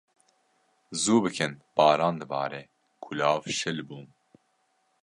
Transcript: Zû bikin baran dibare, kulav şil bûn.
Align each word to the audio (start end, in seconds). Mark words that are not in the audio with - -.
Zû 1.01 1.15
bikin 1.23 1.53
baran 1.75 2.15
dibare, 2.21 2.61
kulav 3.03 3.43
şil 3.57 3.77
bûn. 3.87 4.07